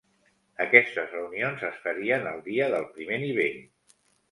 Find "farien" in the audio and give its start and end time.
1.85-2.27